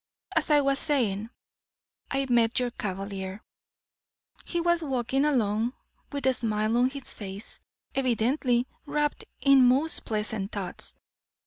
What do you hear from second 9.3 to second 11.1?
in most pleasant thoughts.